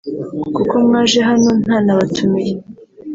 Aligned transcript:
kuko 0.55 0.73
mwaje 0.85 1.19
hano 1.29 1.49
ntanabatumiye 1.63 2.53